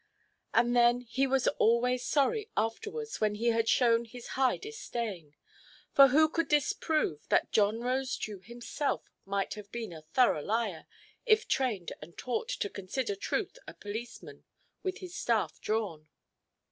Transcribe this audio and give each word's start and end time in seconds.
And 0.51 0.75
then 0.75 1.01
he 1.01 1.27
was 1.27 1.47
always 1.59 2.03
sorry 2.03 2.49
afterwards 2.57 3.21
when 3.21 3.35
he 3.35 3.49
had 3.49 3.69
shown 3.69 4.05
his 4.05 4.29
high 4.29 4.57
disdain. 4.57 5.35
For 5.93 6.07
who 6.07 6.27
could 6.27 6.47
disprove 6.47 7.27
that 7.29 7.51
John 7.51 7.77
Rosedew 7.81 8.39
himself 8.43 9.03
might 9.25 9.53
have 9.53 9.71
been 9.71 9.93
a 9.93 10.01
thorough 10.01 10.41
liar, 10.41 10.87
if 11.27 11.47
trained 11.47 11.91
and 12.01 12.17
taught 12.17 12.49
to 12.49 12.67
consider 12.67 13.15
truth 13.15 13.59
a 13.67 13.75
policeman 13.75 14.43
with 14.81 14.97
his 15.01 15.13
staff 15.15 15.59
drawn? 15.61 16.07